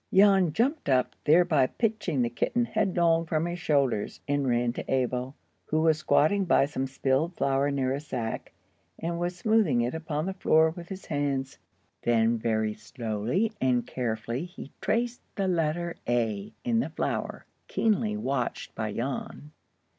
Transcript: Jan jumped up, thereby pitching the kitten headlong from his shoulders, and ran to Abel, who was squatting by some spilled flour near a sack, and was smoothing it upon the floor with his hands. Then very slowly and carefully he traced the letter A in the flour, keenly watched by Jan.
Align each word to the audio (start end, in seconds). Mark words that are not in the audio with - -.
Jan 0.11 0.51
jumped 0.51 0.89
up, 0.89 1.15
thereby 1.25 1.67
pitching 1.67 2.23
the 2.23 2.29
kitten 2.31 2.65
headlong 2.65 3.27
from 3.27 3.45
his 3.45 3.59
shoulders, 3.59 4.19
and 4.27 4.47
ran 4.47 4.73
to 4.73 4.91
Abel, 4.91 5.35
who 5.65 5.81
was 5.81 5.99
squatting 5.99 6.45
by 6.45 6.65
some 6.65 6.87
spilled 6.87 7.35
flour 7.35 7.69
near 7.69 7.93
a 7.93 7.99
sack, 7.99 8.51
and 8.97 9.19
was 9.19 9.37
smoothing 9.37 9.81
it 9.81 9.93
upon 9.93 10.25
the 10.25 10.33
floor 10.33 10.71
with 10.71 10.89
his 10.89 11.05
hands. 11.05 11.59
Then 12.01 12.39
very 12.39 12.73
slowly 12.73 13.51
and 13.61 13.85
carefully 13.85 14.45
he 14.45 14.71
traced 14.81 15.21
the 15.35 15.47
letter 15.47 15.95
A 16.09 16.51
in 16.63 16.79
the 16.79 16.89
flour, 16.89 17.45
keenly 17.67 18.17
watched 18.17 18.73
by 18.73 18.91
Jan. 18.91 19.51